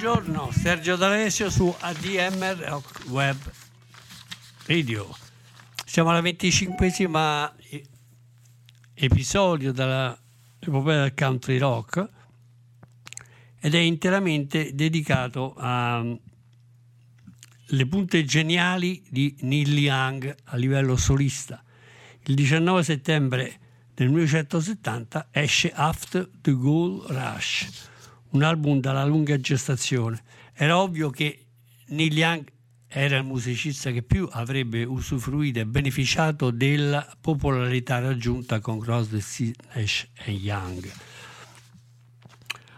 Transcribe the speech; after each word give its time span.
Buongiorno, 0.00 0.52
Sergio 0.52 0.94
D'Alessio 0.94 1.50
su 1.50 1.74
ADMR 1.76 2.56
Rock 2.68 3.08
Web 3.08 3.36
Radio. 4.66 5.12
Siamo 5.84 6.10
alla 6.10 6.20
25esima 6.20 7.52
e- 7.68 7.84
episodio 8.94 9.72
della 9.72 10.16
epopea 10.60 11.00
del 11.00 11.14
country 11.14 11.58
rock 11.58 12.08
ed 13.58 13.74
è 13.74 13.78
interamente 13.78 14.72
dedicato 14.72 15.56
alle 15.56 16.20
punte 17.88 18.24
geniali 18.24 19.02
di 19.10 19.36
Neil 19.40 19.76
Young 19.76 20.32
a 20.44 20.56
livello 20.56 20.96
solista. 20.96 21.60
Il 22.26 22.36
19 22.36 22.84
settembre 22.84 23.58
del 23.94 24.10
1970 24.10 25.30
esce 25.32 25.72
After 25.72 26.30
the 26.40 26.52
Gold 26.52 27.10
Rush, 27.10 27.68
un 28.30 28.42
album 28.42 28.80
dalla 28.80 29.04
lunga 29.04 29.38
gestazione. 29.38 30.22
Era 30.54 30.80
ovvio 30.80 31.10
che 31.10 31.46
Neil 31.86 32.16
Young 32.16 32.44
era 32.90 33.18
il 33.18 33.24
musicista 33.24 33.90
che 33.90 34.02
più 34.02 34.26
avrebbe 34.30 34.82
usufruito 34.84 35.58
e 35.58 35.66
beneficiato 35.66 36.50
della 36.50 37.06
popolarità 37.20 37.98
raggiunta 37.98 38.60
con 38.60 38.78
Crosby, 38.78 39.22
Nash 39.74 40.08
e 40.24 40.32
Young. 40.32 40.90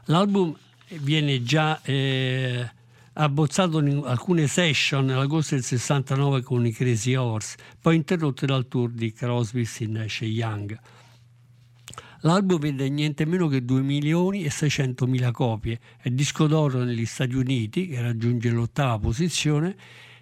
L'album 0.06 0.56
viene 0.99 1.43
già 1.44 1.81
eh, 1.83 2.69
abbozzato 3.12 3.78
in 3.78 4.03
alcune 4.05 4.49
session 4.49 5.05
nell'agosto 5.05 5.55
del 5.55 5.62
69 5.62 6.43
con 6.43 6.66
i 6.66 6.72
Crazy 6.72 7.15
Horse, 7.15 7.56
poi 7.81 7.94
interrotto 7.94 8.47
dal 8.47 8.66
tour 8.66 8.91
di 8.91 9.12
Crosby, 9.12 9.65
Nash 9.87 10.22
e 10.22 10.27
Young. 10.27 10.78
L'album 12.20 12.58
vende 12.58 12.88
niente 12.88 13.25
meno 13.25 13.48
che 13.48 13.64
2 13.64 13.81
milioni 13.81 14.44
e 14.44 14.50
600 14.50 15.06
mila 15.06 15.31
copie, 15.31 15.81
è 16.00 16.10
disco 16.10 16.47
d'oro 16.47 16.84
negli 16.84 17.06
Stati 17.06 17.34
Uniti, 17.34 17.88
che 17.88 18.00
raggiunge 18.00 18.50
l'ottava 18.50 18.98
posizione, 18.98 19.76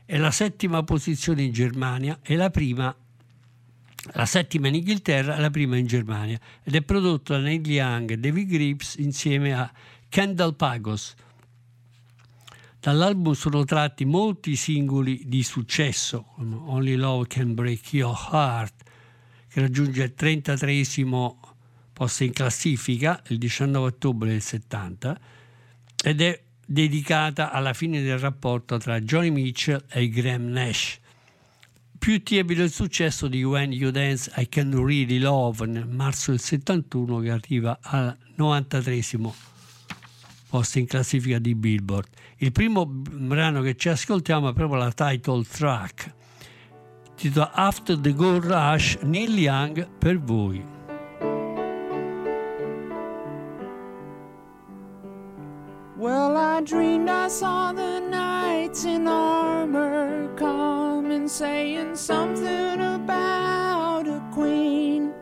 e 0.04 0.16
la 0.16 0.30
settima 0.30 0.82
posizione 0.84 1.42
in 1.42 1.52
Germania 1.52 2.18
e 2.22 2.34
la 2.34 2.48
prima 2.50 2.94
la 4.12 4.24
settima 4.24 4.68
in 4.68 4.76
Inghilterra 4.76 5.36
e 5.36 5.40
la 5.40 5.50
prima 5.50 5.76
in 5.76 5.86
Germania 5.86 6.38
ed 6.62 6.74
è 6.74 6.82
prodotto 6.82 7.34
da 7.34 7.40
Neil 7.40 7.68
Young 7.68 8.12
e 8.12 8.16
David 8.16 8.48
Grips 8.48 8.94
insieme 8.96 9.52
a 9.52 9.70
Kendall 10.08 10.56
Pagos. 10.56 11.14
Dall'album 12.80 13.34
sono 13.34 13.64
tratti 13.64 14.04
molti 14.04 14.56
singoli 14.56 15.24
di 15.26 15.42
successo, 15.42 16.26
come 16.36 16.56
Only 16.56 16.94
Love 16.94 17.26
Can 17.26 17.54
Break 17.54 17.92
Your 17.92 18.16
Heart, 18.32 18.84
che 19.48 19.60
raggiunge 19.60 20.04
il 20.04 20.14
33 20.14 20.84
posto 21.98 22.22
in 22.22 22.32
classifica 22.32 23.20
il 23.26 23.38
19 23.38 23.86
ottobre 23.88 24.28
del 24.28 24.40
70 24.40 25.20
ed 26.04 26.20
è 26.20 26.40
dedicata 26.64 27.50
alla 27.50 27.72
fine 27.72 28.00
del 28.00 28.20
rapporto 28.20 28.78
tra 28.78 29.00
Johnny 29.00 29.30
Mitchell 29.30 29.84
e 29.90 30.08
Graham 30.08 30.44
Nash. 30.44 31.00
Più 31.98 32.22
tiepido 32.22 32.62
il 32.62 32.70
successo 32.70 33.26
di 33.26 33.42
When 33.42 33.72
You 33.72 33.90
Dance 33.90 34.30
I 34.36 34.48
Can 34.48 34.70
Really 34.76 35.18
Love 35.18 35.66
nel 35.66 35.88
marzo 35.88 36.30
del 36.30 36.38
71 36.38 37.18
che 37.18 37.30
arriva 37.30 37.76
al 37.82 38.16
93 38.36 39.02
posto 40.48 40.78
in 40.78 40.86
classifica 40.86 41.40
di 41.40 41.56
Billboard. 41.56 42.06
Il 42.36 42.52
primo 42.52 42.86
brano 42.86 43.60
che 43.60 43.74
ci 43.74 43.88
ascoltiamo 43.88 44.50
è 44.50 44.52
proprio 44.52 44.78
la 44.78 44.92
title 44.92 45.42
track, 45.42 46.14
titolo 47.16 47.50
After 47.52 47.98
the 47.98 48.12
Gold 48.12 48.44
Rush, 48.44 48.98
Neil 49.02 49.36
Young 49.36 49.88
per 49.98 50.20
voi. 50.20 50.77
I 56.58 56.60
dreamed 56.60 57.08
I 57.08 57.28
saw 57.28 57.72
the 57.72 58.00
knights 58.00 58.84
in 58.84 59.06
armor 59.06 60.28
come 60.34 61.12
and 61.12 61.30
saying 61.30 61.94
something 61.94 62.80
about 62.80 64.08
a 64.08 64.20
queen. 64.32 65.14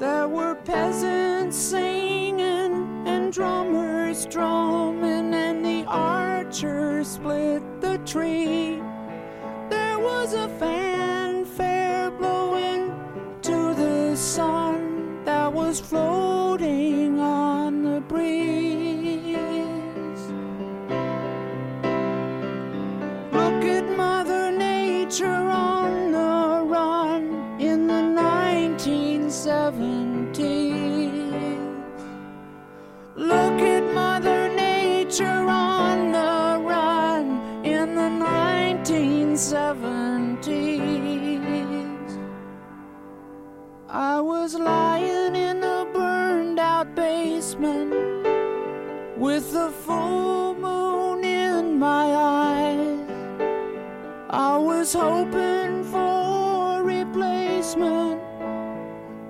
There 0.00 0.28
were 0.28 0.54
peasants 0.54 1.58
singing 1.58 3.06
and 3.06 3.30
drummers 3.30 4.24
drumming, 4.24 5.34
and 5.34 5.62
the 5.62 5.84
archers 5.86 7.08
split 7.08 7.62
the 7.82 7.98
tree. 8.06 8.80
There 9.68 9.98
was 9.98 10.32
a 10.32 10.48
fanfare 10.58 12.10
blowing 12.12 12.94
to 13.42 13.74
the 13.74 14.16
sun 14.16 15.22
that 15.26 15.52
was 15.52 15.80
floating 15.80 16.41
1970s. 39.32 42.20
I 43.88 44.20
was 44.20 44.54
lying 44.54 45.34
in 45.34 45.64
a 45.64 45.86
burned 45.90 46.58
out 46.58 46.94
basement 46.94 47.94
with 49.16 49.52
the 49.52 49.70
full 49.70 50.54
moon 50.54 51.24
in 51.24 51.78
my 51.78 52.14
eyes. 52.14 53.00
I 54.28 54.58
was 54.58 54.92
hoping 54.92 55.82
for 55.84 56.80
a 56.80 56.82
replacement 56.82 58.20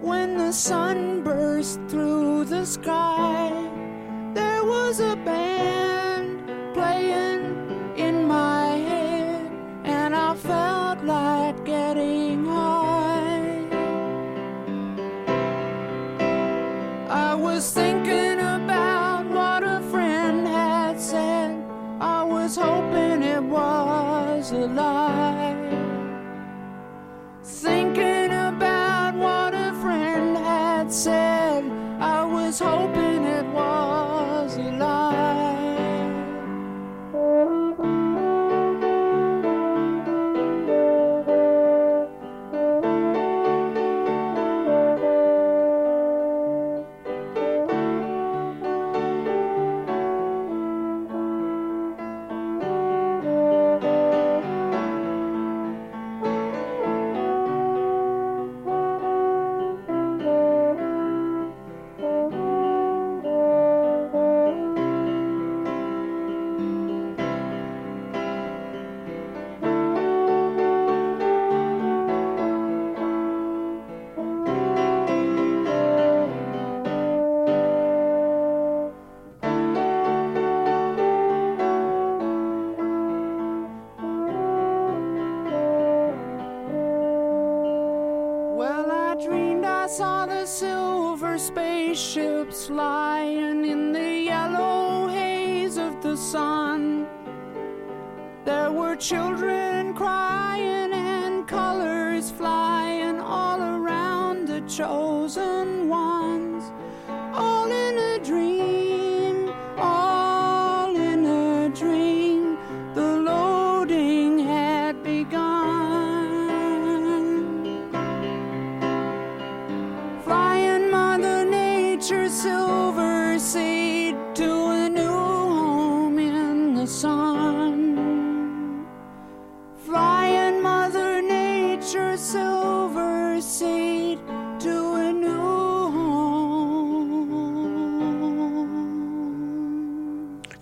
when 0.01 0.37
the 0.37 0.53
sun 0.53 1.23
burst 1.23 1.79
through 1.87 2.47
the 2.47 2.67
sky. 2.67 3.53
There 4.35 4.65
was 4.65 4.99
a 4.99 5.15
band 5.15 5.92
alive. 24.53 25.62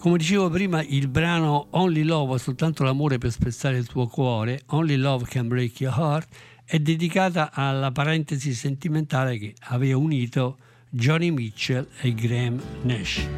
Come 0.01 0.17
dicevo 0.17 0.49
prima, 0.49 0.83
il 0.83 1.09
brano 1.09 1.67
Only 1.73 2.05
Love, 2.05 2.39
soltanto 2.39 2.85
l'amore 2.85 3.19
per 3.19 3.31
spezzare 3.31 3.77
il 3.77 3.87
tuo 3.87 4.07
cuore, 4.07 4.63
Only 4.69 4.97
Love 4.97 5.27
Can 5.29 5.47
Break 5.47 5.81
Your 5.81 5.95
Heart, 5.95 6.29
è 6.65 6.79
dedicata 6.79 7.51
alla 7.53 7.93
parentesi 7.93 8.55
sentimentale 8.55 9.37
che 9.37 9.55
aveva 9.65 9.99
unito 9.99 10.57
Johnny 10.89 11.31
Mitchell 11.31 11.87
e 12.01 12.15
Graham 12.15 12.59
Nash. 12.81 13.29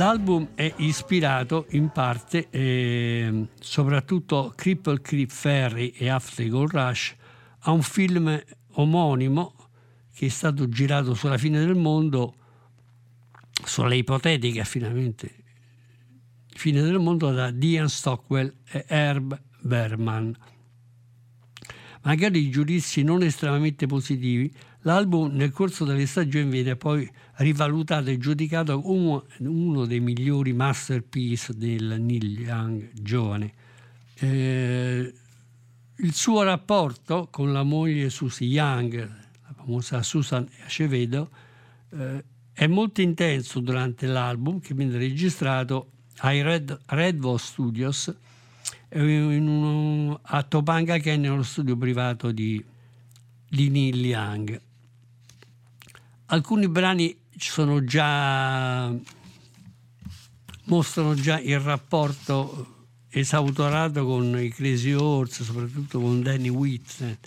L'album 0.00 0.52
è 0.54 0.72
ispirato 0.78 1.66
in 1.72 1.90
parte, 1.90 2.48
eh, 2.48 3.48
soprattutto 3.60 4.50
Cripple 4.56 5.02
Creep 5.02 5.28
Ferry 5.28 5.88
e 5.88 6.08
After 6.08 6.48
Gold 6.48 6.70
Rush, 6.70 7.14
a 7.58 7.70
un 7.72 7.82
film 7.82 8.42
omonimo 8.76 9.54
che 10.14 10.24
è 10.24 10.28
stato 10.30 10.70
girato 10.70 11.12
sulla 11.12 11.36
fine 11.36 11.58
del 11.58 11.74
mondo, 11.74 12.34
sulla 13.62 13.92
ipotetica 13.92 14.64
finalmente 14.64 15.34
fine 16.46 16.80
del 16.80 16.98
mondo 16.98 17.30
da 17.30 17.50
Diane 17.50 17.88
Stockwell 17.88 18.50
e 18.70 18.86
Herb 18.88 19.38
Berman. 19.60 20.34
Magari 22.04 22.48
giudizi 22.48 23.02
non 23.02 23.22
estremamente 23.22 23.84
positivi, 23.84 24.50
l'album 24.82 25.34
nel 25.34 25.50
corso 25.50 25.84
delle 25.84 26.06
stagioni 26.06 26.50
viene 26.50 26.76
poi 26.76 27.10
rivalutato 27.36 28.10
e 28.10 28.18
giudicato 28.18 28.80
uno, 28.90 29.24
uno 29.38 29.84
dei 29.86 30.00
migliori 30.00 30.52
masterpiece 30.52 31.56
del 31.56 32.00
Neil 32.00 32.40
Young 32.40 32.90
giovane. 32.92 33.52
Eh, 34.14 35.14
il 35.96 36.14
suo 36.14 36.42
rapporto 36.42 37.28
con 37.30 37.52
la 37.52 37.62
moglie 37.62 38.10
Susie 38.10 38.46
Young, 38.46 38.94
la 38.98 39.52
famosa 39.54 40.02
Susan 40.02 40.48
Acevedo, 40.64 41.30
eh, 41.92 42.24
è 42.52 42.66
molto 42.66 43.00
intenso 43.00 43.60
durante 43.60 44.06
l'album 44.06 44.60
che 44.60 44.74
viene 44.74 44.96
registrato 44.96 45.90
ai 46.18 46.42
Red, 46.42 46.78
Redvo 46.86 47.36
Studios 47.36 48.14
in 48.92 49.46
un, 49.46 50.18
a 50.20 50.42
Topanga 50.42 50.98
che 50.98 51.14
è 51.14 51.16
nello 51.16 51.42
studio 51.42 51.76
privato 51.76 52.32
di, 52.32 52.62
di 53.48 53.70
Neil 53.70 54.04
Young. 54.04 54.60
Alcuni 56.32 56.68
brani 56.68 57.16
sono 57.36 57.82
già 57.82 58.88
mostrano 60.66 61.14
già 61.14 61.40
il 61.40 61.58
rapporto 61.58 62.86
esautorato 63.10 64.04
con 64.04 64.40
i 64.40 64.48
Crazy 64.50 64.92
Horse, 64.92 65.42
soprattutto 65.42 65.98
con 65.98 66.22
Danny 66.22 66.48
Whitten, 66.48 67.18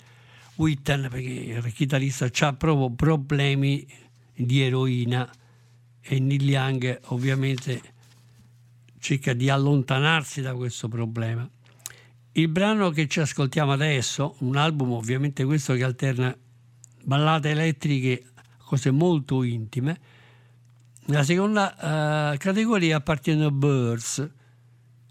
Whitten 0.54 1.08
perché 1.10 1.28
il 1.28 1.72
chitarrista 1.74 2.30
ha 2.46 2.52
proprio 2.54 2.90
problemi 2.90 3.86
di 4.34 4.62
eroina 4.62 5.30
e 6.00 6.18
Neil 6.18 6.48
Young 6.48 7.00
ovviamente 7.08 7.82
cerca 8.98 9.34
di 9.34 9.50
allontanarsi 9.50 10.40
da 10.40 10.54
questo 10.54 10.88
problema. 10.88 11.46
Il 12.32 12.48
brano 12.48 12.88
che 12.88 13.06
ci 13.06 13.20
ascoltiamo 13.20 13.72
adesso, 13.72 14.36
un 14.38 14.56
album 14.56 14.92
ovviamente 14.92 15.44
questo 15.44 15.74
che 15.74 15.84
alterna 15.84 16.34
ballate 17.02 17.50
elettriche, 17.50 18.30
cose 18.74 18.90
molto 18.90 19.42
intime, 19.44 19.98
la 21.06 21.22
seconda 21.22 22.32
uh, 22.32 22.36
categoria 22.38 22.96
appartiene 22.96 23.44
a 23.44 23.50
Birds. 23.50 24.30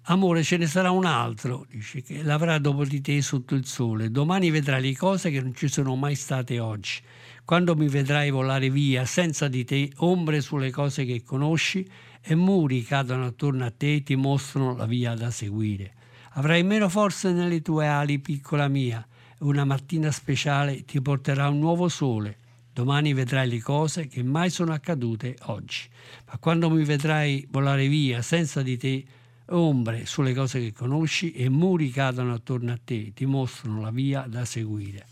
Amore, 0.08 0.44
ce 0.44 0.58
ne 0.58 0.68
sarà 0.68 0.92
un 0.92 1.06
altro, 1.06 1.66
dice, 1.70 2.02
che 2.02 2.24
l'avrà 2.24 2.58
dopo 2.58 2.84
di 2.84 3.00
te 3.00 3.22
sotto 3.22 3.56
il 3.56 3.66
sole. 3.66 4.12
Domani 4.12 4.50
vedrai 4.50 4.82
le 4.82 4.98
cose 4.98 5.30
che 5.32 5.40
non 5.40 5.56
ci 5.56 5.70
sono 5.70 5.96
mai 5.96 6.16
state 6.16 6.60
oggi. 6.60 7.02
Quando 7.46 7.74
mi 7.76 7.88
vedrai 7.88 8.30
volare 8.30 8.70
via 8.70 9.06
senza 9.06 9.48
di 9.48 9.64
te, 9.64 9.92
ombre 9.98 10.42
sulle 10.42 10.72
cose 10.72 11.06
che 11.06 11.24
conosci 11.24 11.88
e 12.22 12.36
muri 12.36 12.84
cadono 12.84 13.28
attorno 13.28 13.64
a 13.64 13.72
te 13.72 13.96
e 13.96 14.04
ti 14.04 14.16
mostrano 14.16 14.76
la 14.76 14.86
via 14.86 15.14
da 15.14 15.32
seguire. 15.32 15.94
Avrai 16.32 16.64
meno 16.64 16.90
forze 16.90 17.32
nelle 17.32 17.62
tue 17.62 17.88
ali, 17.88 18.20
piccola 18.20 18.68
mia, 18.68 19.06
una 19.40 19.64
mattina 19.64 20.12
speciale 20.12 20.84
ti 20.84 21.02
porterà 21.02 21.48
un 21.48 21.60
nuovo 21.60 21.88
sole. 21.88 22.40
Domani 22.74 23.14
vedrai 23.14 23.48
le 23.48 23.62
cose 23.62 24.08
che 24.08 24.24
mai 24.24 24.50
sono 24.50 24.74
accadute 24.74 25.38
oggi. 25.44 25.88
Ma 26.26 26.40
quando 26.40 26.72
mi 26.72 26.84
vedrai 26.84 27.48
volare 27.52 27.88
via 27.88 28.24
senza 28.24 28.64
di 28.64 28.78
te, 28.78 29.06
ombre 29.50 30.08
sulle 30.08 30.34
cose 30.34 30.60
che 30.60 30.74
conosci 30.74 31.34
e 31.34 31.50
muri 31.50 31.92
cadono 31.92 32.34
attorno 32.34 32.72
a 32.72 32.80
te, 32.84 33.14
ti 33.14 33.28
mostrano 33.28 33.80
la 33.80 33.92
via 33.92 34.26
da 34.28 34.44
seguire. 34.44 35.06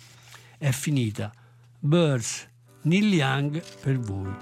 È 0.58 0.72
finita. 0.72 1.32
Birds, 1.78 2.48
Neil 2.82 3.14
Young 3.14 3.64
per 3.80 4.00
voi. 4.00 4.34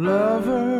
Lover, 0.00 0.77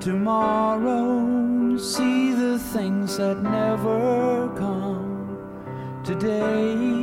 Tomorrow, 0.00 1.76
see 1.76 2.32
the 2.32 2.58
things 2.58 3.18
that 3.18 3.42
never 3.42 4.48
come 4.56 5.36
today. 6.02 6.99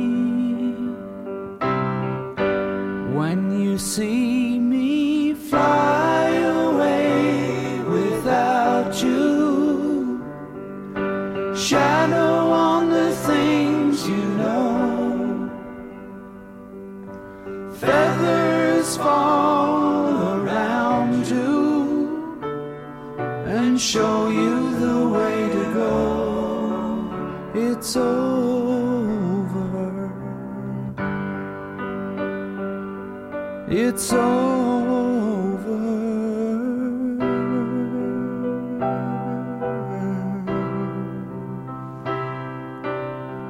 It's 33.98 34.12
over. 34.12 35.76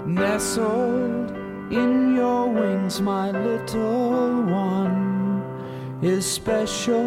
Nestled 0.07 1.33
in 1.71 2.17
your 2.17 2.49
wings, 2.49 2.99
my 3.03 3.31
little 3.31 4.41
one 4.45 5.43
is 6.01 6.25
special. 6.25 7.05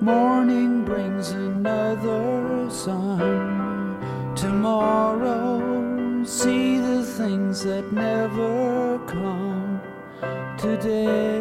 Morning 0.00 0.84
brings 0.84 1.30
another 1.30 2.68
sun. 2.68 4.34
Tomorrow, 4.34 6.24
see 6.24 6.78
the 6.78 7.04
things 7.04 7.62
that 7.62 7.92
never 7.92 8.98
come 9.06 9.80
today. 10.58 11.39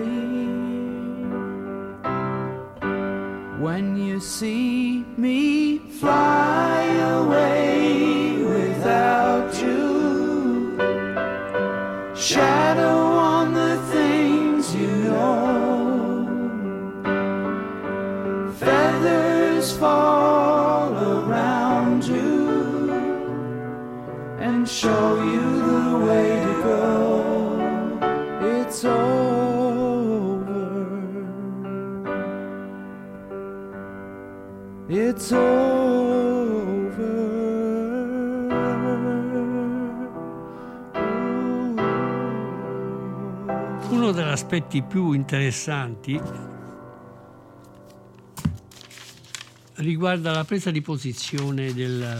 When 3.59 3.97
you 3.97 4.21
see 4.21 5.03
me 5.17 5.79
fly 5.99 6.83
away 7.11 8.18
It's 35.19 35.31
over. 35.31 36.97
Uno 43.89 44.11
degli 44.13 44.25
aspetti 44.25 44.81
più 44.81 45.11
interessanti 45.11 46.17
riguarda 49.73 50.31
la 50.31 50.45
presa 50.45 50.71
di 50.71 50.79
posizione 50.79 51.73
del, 51.73 52.17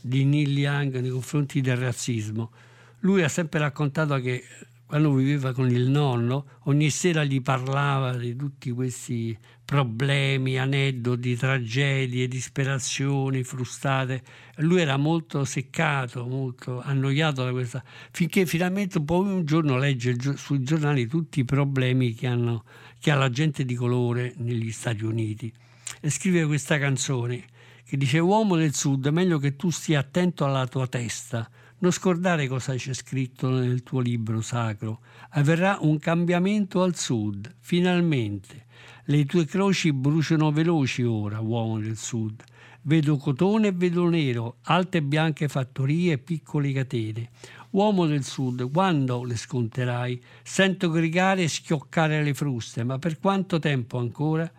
di 0.00 0.24
Neil 0.24 0.56
Young 0.56 1.00
nei 1.00 1.10
confronti 1.10 1.60
del 1.60 1.76
razzismo. 1.76 2.52
Lui 3.00 3.22
ha 3.22 3.28
sempre 3.28 3.58
raccontato 3.58 4.18
che 4.18 4.42
quando 4.88 5.12
viveva 5.12 5.52
con 5.52 5.68
il 5.68 5.90
nonno, 5.90 6.46
ogni 6.64 6.88
sera 6.88 7.22
gli 7.22 7.42
parlava 7.42 8.16
di 8.16 8.34
tutti 8.34 8.70
questi 8.70 9.36
problemi, 9.62 10.58
aneddoti, 10.58 11.36
tragedie, 11.36 12.26
disperazioni, 12.26 13.44
frustate. 13.44 14.22
Lui 14.56 14.80
era 14.80 14.96
molto 14.96 15.44
seccato, 15.44 16.26
molto 16.26 16.80
annoiato 16.80 17.44
da 17.44 17.50
questa, 17.50 17.84
finché 18.12 18.46
finalmente 18.46 18.98
poi 19.02 19.30
un 19.30 19.44
giorno 19.44 19.76
legge 19.76 20.16
sui 20.38 20.62
giornali 20.62 21.06
tutti 21.06 21.40
i 21.40 21.44
problemi 21.44 22.14
che, 22.14 22.26
hanno, 22.26 22.64
che 22.98 23.10
ha 23.10 23.14
la 23.14 23.28
gente 23.28 23.66
di 23.66 23.74
colore 23.74 24.32
negli 24.38 24.72
Stati 24.72 25.04
Uniti 25.04 25.52
e 26.00 26.08
scrive 26.08 26.46
questa 26.46 26.78
canzone 26.78 27.44
che 27.84 27.98
dice 27.98 28.20
uomo 28.20 28.56
del 28.56 28.72
sud, 28.72 29.06
meglio 29.08 29.38
che 29.38 29.54
tu 29.54 29.68
stia 29.68 30.00
attento 30.00 30.46
alla 30.46 30.66
tua 30.66 30.86
testa, 30.86 31.46
non 31.80 31.92
scordare 31.92 32.48
cosa 32.48 32.74
c'è 32.74 32.92
scritto 32.92 33.50
nel 33.50 33.82
tuo 33.82 34.00
libro 34.00 34.40
sacro. 34.40 35.00
Avverrà 35.30 35.78
un 35.80 35.98
cambiamento 35.98 36.82
al 36.82 36.96
sud, 36.96 37.54
finalmente. 37.60 38.66
Le 39.04 39.24
tue 39.24 39.44
croci 39.44 39.92
bruciano 39.92 40.50
veloci 40.50 41.02
ora, 41.02 41.40
uomo 41.40 41.78
del 41.78 41.96
sud. 41.96 42.42
Vedo 42.82 43.16
cotone 43.16 43.68
e 43.68 43.72
vedo 43.72 44.08
nero, 44.08 44.56
alte 44.62 44.98
e 44.98 45.02
bianche 45.02 45.48
fattorie 45.48 46.14
e 46.14 46.18
piccole 46.18 46.72
catene. 46.72 47.30
Uomo 47.70 48.06
del 48.06 48.24
sud, 48.24 48.70
quando 48.70 49.22
le 49.24 49.36
sconterai? 49.36 50.22
Sento 50.42 50.90
gridare 50.90 51.42
e 51.42 51.48
schioccare 51.48 52.22
le 52.22 52.34
fruste, 52.34 52.82
ma 52.82 52.98
per 52.98 53.18
quanto 53.18 53.58
tempo 53.58 53.98
ancora? 53.98 54.50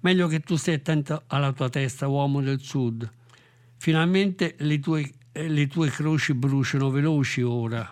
Meglio 0.00 0.28
che 0.28 0.40
tu 0.40 0.56
stia 0.56 0.74
attento 0.74 1.22
alla 1.26 1.52
tua 1.52 1.68
testa, 1.68 2.08
uomo 2.08 2.40
del 2.40 2.60
sud. 2.60 3.08
Finalmente 3.76 4.54
le 4.58 4.80
tue 4.80 5.12
le 5.46 5.66
tue 5.66 5.90
croci 5.90 6.34
bruciano 6.34 6.90
veloci 6.90 7.42
ora. 7.42 7.88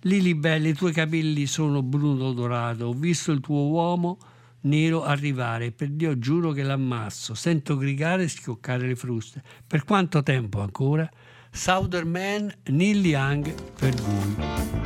Lili 0.00 0.34
belle, 0.34 0.70
i 0.70 0.74
tuoi 0.74 0.92
capelli 0.92 1.46
sono 1.46 1.82
bruno 1.82 2.32
dorato. 2.32 2.86
Ho 2.86 2.92
visto 2.92 3.30
il 3.30 3.40
tuo 3.40 3.68
uomo 3.68 4.18
nero 4.62 5.04
arrivare. 5.04 5.70
Per 5.70 5.88
Dio 5.90 6.18
giuro 6.18 6.50
che 6.50 6.62
l'ammasso. 6.62 7.34
Sento 7.34 7.76
gridare 7.76 8.24
e 8.24 8.28
schioccare 8.28 8.86
le 8.86 8.96
fruste. 8.96 9.42
Per 9.66 9.84
quanto 9.84 10.22
tempo 10.22 10.60
ancora? 10.60 11.08
Southern 11.50 12.08
Man, 12.08 12.52
Neil 12.70 13.04
Young 13.04 13.54
per 13.78 13.94
voi. 13.94 14.81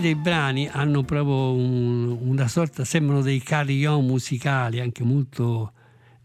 Alcuni 0.00 0.14
dei 0.14 0.14
brani 0.14 0.68
hanno 0.68 1.02
proprio 1.02 1.52
un- 1.52 2.18
una 2.22 2.48
sorta, 2.48 2.84
sembrano 2.84 3.20
dei 3.22 3.40
carillon 3.40 4.04
musicali, 4.04 4.80
anche 4.80 5.04
molto, 5.04 5.72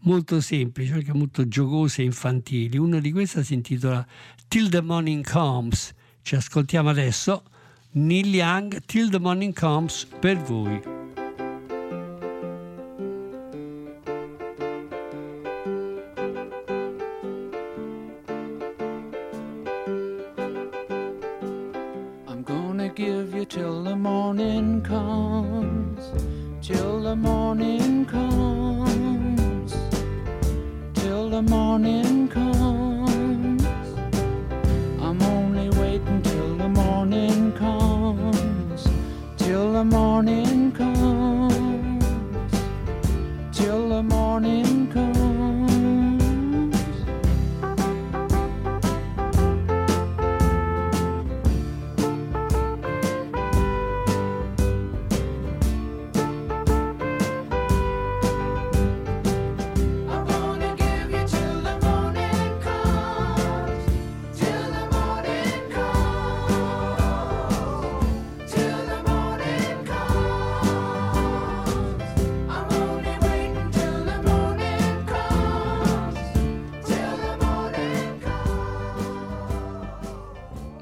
molto 0.00 0.40
semplici, 0.40 0.92
anche 0.92 1.12
molto 1.12 1.46
giocosi 1.46 2.00
e 2.00 2.04
infantili. 2.04 2.78
Uno 2.78 2.98
di 2.98 3.12
questi 3.12 3.44
si 3.44 3.54
intitola 3.54 4.04
Till 4.48 4.68
the 4.70 4.80
Morning 4.80 5.28
Comes. 5.28 5.92
Ci 6.22 6.34
ascoltiamo 6.34 6.88
adesso. 6.88 7.42
Neil 7.92 8.34
Young, 8.34 8.80
Till 8.86 9.10
the 9.10 9.18
Morning 9.18 9.54
Comes 9.58 10.06
per 10.18 10.36
voi. 10.38 10.95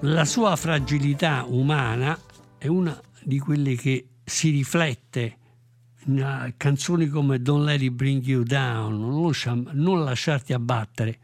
La 0.06 0.26
sua 0.26 0.54
fragilità 0.54 1.46
umana 1.48 2.18
è 2.58 2.66
una 2.66 3.00
di 3.22 3.38
quelle 3.38 3.74
che 3.74 4.08
si 4.22 4.50
riflette 4.50 5.36
in 6.04 6.18
uh, 6.18 6.52
canzoni 6.58 7.08
come 7.08 7.40
Don't 7.40 7.64
Let 7.64 7.80
It 7.80 7.92
Bring 7.92 8.22
You 8.22 8.42
Down, 8.42 9.00
non, 9.00 9.22
lascia- 9.22 9.58
non 9.72 10.04
lasciarti 10.04 10.52
abbattere, 10.52 11.18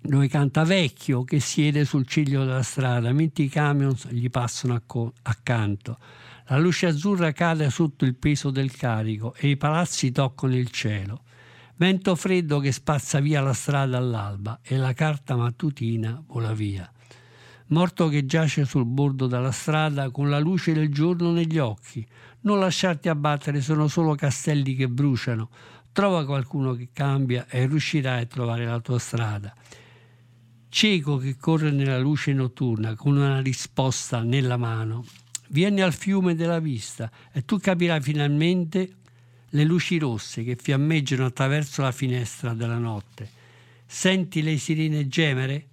dove 0.00 0.28
canta 0.28 0.64
vecchio 0.64 1.24
che 1.24 1.40
siede 1.40 1.84
sul 1.84 2.06
ciglio 2.06 2.46
della 2.46 2.62
strada 2.62 3.12
mentre 3.12 3.44
i 3.44 3.48
camion 3.50 3.94
gli 4.08 4.30
passano 4.30 4.72
acco- 4.72 5.12
accanto. 5.24 5.98
La 6.46 6.56
luce 6.56 6.86
azzurra 6.86 7.32
cade 7.32 7.68
sotto 7.68 8.06
il 8.06 8.14
peso 8.14 8.48
del 8.48 8.74
carico 8.74 9.34
e 9.34 9.48
i 9.48 9.58
palazzi 9.58 10.10
toccano 10.10 10.56
il 10.56 10.70
cielo. 10.70 11.24
Vento 11.76 12.14
freddo 12.14 12.60
che 12.60 12.72
spazza 12.72 13.20
via 13.20 13.42
la 13.42 13.52
strada 13.52 13.98
all'alba 13.98 14.60
e 14.62 14.78
la 14.78 14.94
carta 14.94 15.36
mattutina 15.36 16.18
vola 16.26 16.54
via 16.54 16.90
morto 17.68 18.08
che 18.08 18.24
giace 18.24 18.64
sul 18.64 18.84
bordo 18.84 19.26
della 19.26 19.50
strada 19.50 20.10
con 20.10 20.30
la 20.30 20.38
luce 20.38 20.72
del 20.72 20.92
giorno 20.92 21.32
negli 21.32 21.58
occhi. 21.58 22.06
Non 22.40 22.60
lasciarti 22.60 23.08
abbattere, 23.08 23.60
sono 23.60 23.88
solo 23.88 24.14
castelli 24.14 24.74
che 24.74 24.88
bruciano. 24.88 25.50
Trova 25.92 26.24
qualcuno 26.24 26.74
che 26.74 26.90
cambia 26.92 27.46
e 27.48 27.66
riuscirai 27.66 28.22
a 28.22 28.26
trovare 28.26 28.64
la 28.64 28.80
tua 28.80 28.98
strada. 28.98 29.54
Cieco 30.68 31.16
che 31.16 31.36
corre 31.36 31.70
nella 31.70 31.98
luce 31.98 32.32
notturna 32.32 32.94
con 32.94 33.16
una 33.16 33.40
risposta 33.40 34.22
nella 34.22 34.56
mano. 34.56 35.04
Vieni 35.48 35.80
al 35.80 35.94
fiume 35.94 36.34
della 36.34 36.60
vista 36.60 37.10
e 37.32 37.44
tu 37.44 37.58
capirai 37.58 38.00
finalmente 38.02 38.96
le 39.48 39.64
luci 39.64 39.98
rosse 39.98 40.44
che 40.44 40.56
fiammeggiano 40.56 41.24
attraverso 41.24 41.80
la 41.82 41.92
finestra 41.92 42.52
della 42.52 42.78
notte. 42.78 43.30
Senti 43.86 44.42
le 44.42 44.58
sirene 44.58 45.08
gemere? 45.08 45.67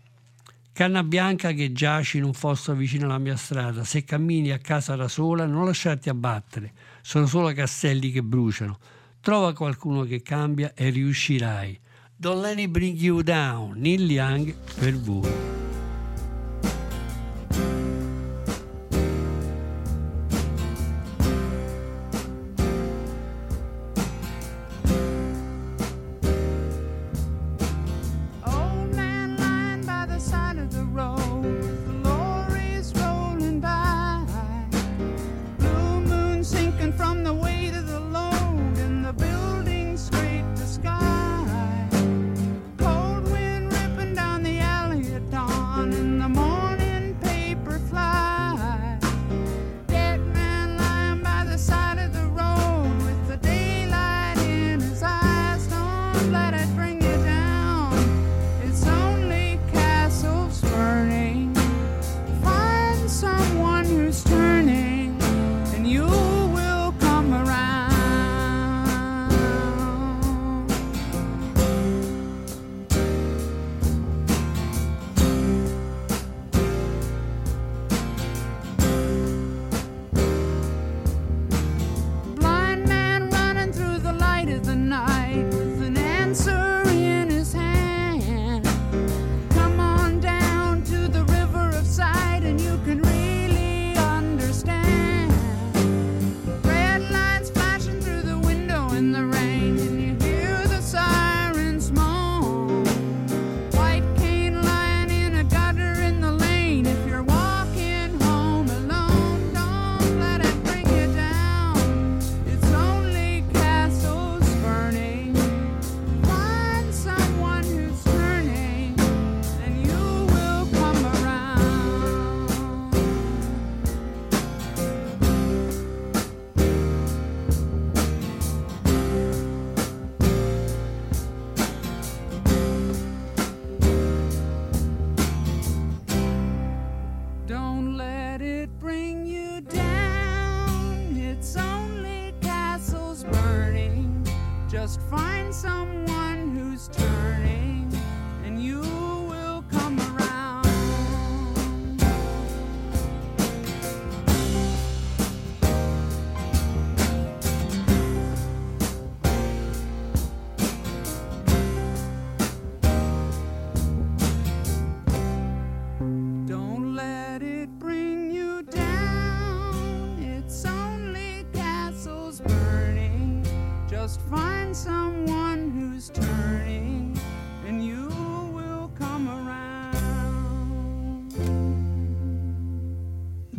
Canna 0.75 1.03
bianca 1.03 1.53
che 1.53 1.71
giace 1.71 2.17
in 2.17 2.25
un 2.25 2.33
fosso 2.33 2.73
vicino 2.73 3.05
alla 3.05 3.17
mia 3.17 3.38
strada. 3.38 3.85
Se 3.85 4.03
cammini 4.03 4.51
a 4.51 4.57
casa 4.57 4.97
da 4.97 5.07
sola, 5.07 5.45
non 5.45 5.63
lasciarti 5.63 6.09
abbattere. 6.09 6.73
Sono 7.01 7.27
solo 7.27 7.53
castelli 7.53 8.11
che 8.11 8.21
bruciano. 8.21 8.77
Trova 9.21 9.53
qualcuno 9.53 10.03
che 10.03 10.21
cambia 10.21 10.73
e 10.75 10.89
riuscirai. 10.89 11.79
Don't 12.17 12.41
let 12.41 12.59
it 12.59 12.71
bring 12.71 12.99
you 12.99 13.21
down. 13.21 13.75
Neil 13.77 14.11
Young 14.11 14.53
per 14.77 14.99
voi. 14.99 15.64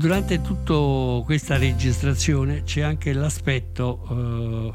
Durante 0.07 0.41
tutta 0.41 1.25
questa 1.25 1.57
registrazione 1.57 2.63
c'è 2.63 2.81
anche 2.81 3.13
l'aspetto 3.13 4.07
eh, 4.09 4.75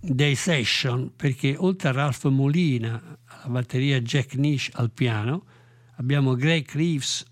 dei 0.00 0.34
session, 0.34 1.12
perché 1.14 1.56
oltre 1.58 1.90
a 1.90 1.92
Ralph 1.92 2.24
Molina 2.28 3.18
alla 3.26 3.52
batteria, 3.52 4.00
Jack 4.00 4.34
Nish 4.36 4.70
al 4.72 4.90
piano, 4.92 5.44
abbiamo 5.96 6.34
Greg 6.36 6.70
Reeves 6.72 7.22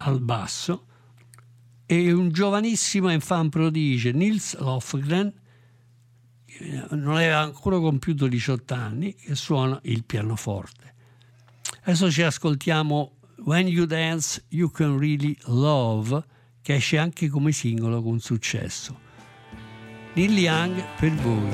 al 0.00 0.20
basso 0.20 0.86
e 1.86 2.12
un 2.12 2.30
giovanissimo 2.30 3.10
infant 3.10 3.50
prodigio, 3.50 4.10
Nils 4.10 4.58
Lofgren, 4.58 5.32
non 6.90 7.14
aveva 7.14 7.38
ancora 7.38 7.78
compiuto 7.78 8.26
18 8.26 8.74
anni, 8.74 9.14
che 9.14 9.34
suona 9.34 9.80
il 9.84 10.04
pianoforte. 10.04 10.94
Adesso 11.84 12.10
ci 12.10 12.20
ascoltiamo 12.20 13.16
When 13.44 13.66
You 13.66 13.86
Dance 13.86 14.40
You 14.50 14.70
Can 14.70 14.98
Really 14.98 15.36
Love, 15.46 16.22
che 16.62 16.74
esce 16.74 16.96
anche 16.96 17.28
come 17.28 17.50
singolo 17.50 18.00
con 18.00 18.20
successo. 18.20 18.96
Neil 20.14 20.38
Young 20.38 20.84
per 20.98 21.10
voi. 21.10 21.50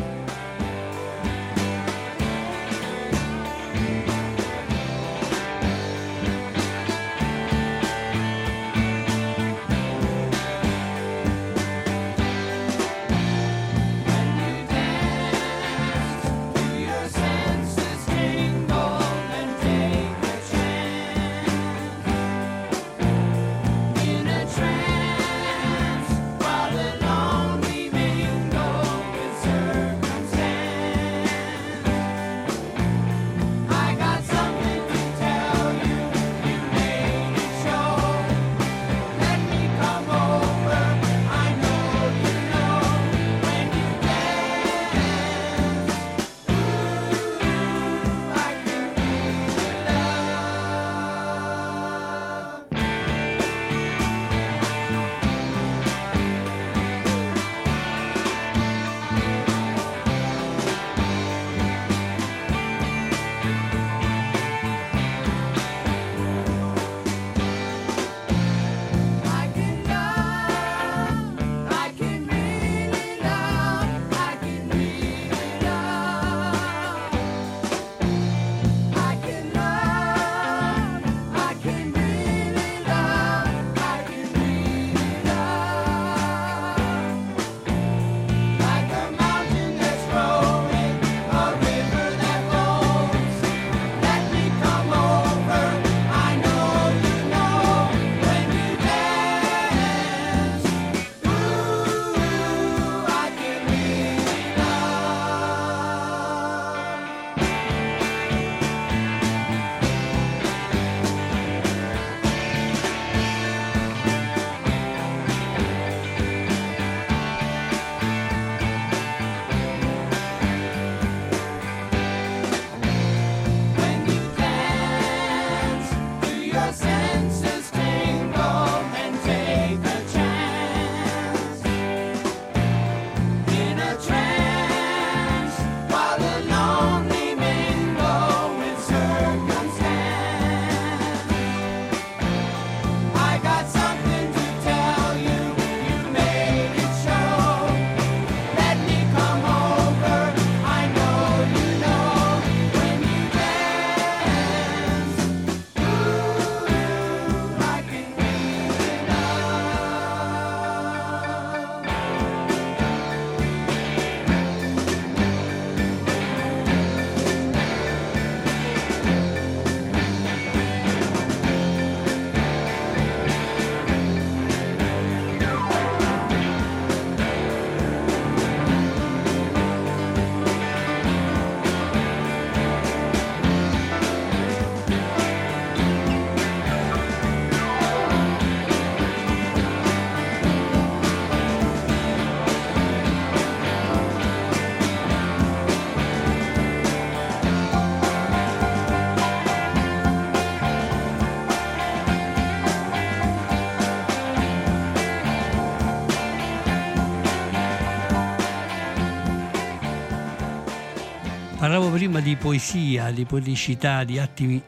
Parlavo 211.79 211.97
prima 211.97 212.19
di 212.19 212.35
poesia, 212.35 213.13
di 213.13 213.25
poeticità, 213.25 214.03
di 214.03 214.19
atti 214.19 214.61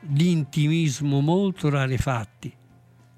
di 0.00 0.30
intimismo 0.32 1.20
molto 1.20 1.68
rarefatti, 1.68 2.52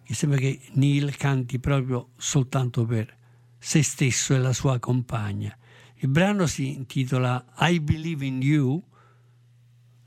che 0.02 0.14
sembra 0.14 0.38
che 0.38 0.60
Neil 0.72 1.16
canti 1.16 1.58
proprio 1.58 2.10
soltanto 2.18 2.84
per 2.84 3.16
se 3.56 3.82
stesso 3.82 4.34
e 4.34 4.38
la 4.38 4.52
sua 4.52 4.78
compagna. 4.80 5.56
Il 5.94 6.08
brano 6.08 6.44
si 6.44 6.74
intitola 6.74 7.42
I 7.60 7.80
Believe 7.80 8.26
in 8.26 8.42
You, 8.42 8.82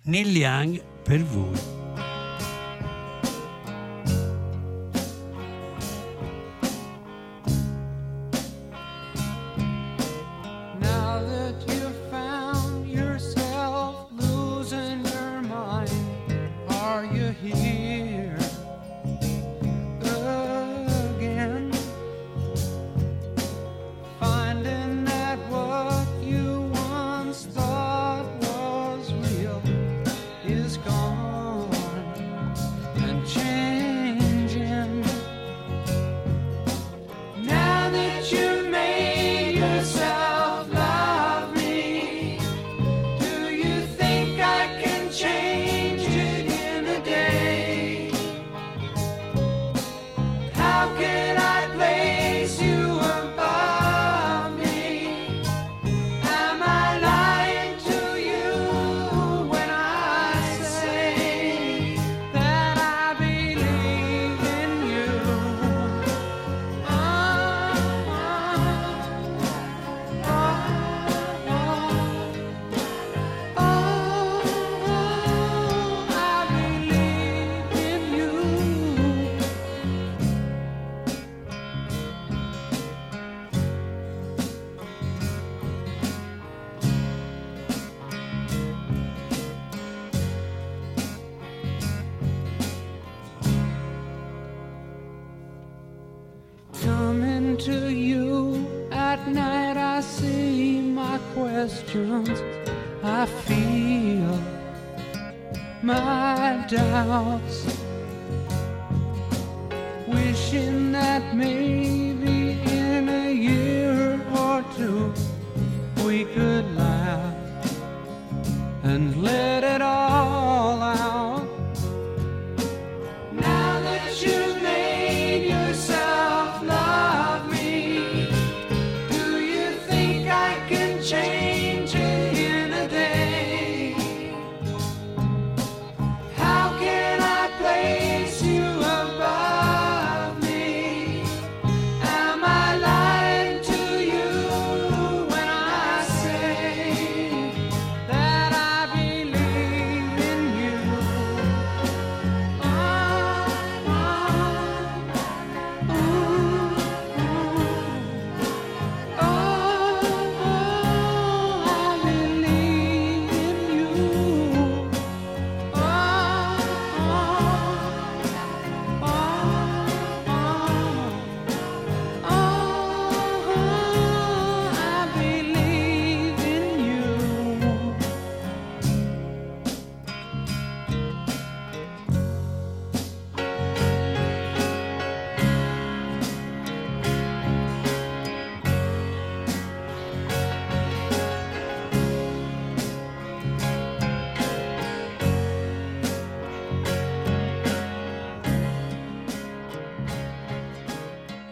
Neil 0.04 0.38
Young 0.38 0.80
per 1.02 1.24
voi. 1.24 1.87